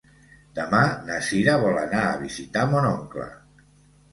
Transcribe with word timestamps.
Demà 0.59 0.79
na 1.09 1.17
Sira 1.27 1.57
vol 1.65 1.77
anar 1.83 2.01
a 2.07 2.17
visitar 2.25 2.67
mon 2.73 2.89
oncle. 2.97 3.29